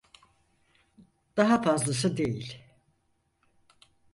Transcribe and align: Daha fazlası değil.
Daha 1.37 1.61
fazlası 1.61 2.17
değil. 2.17 2.63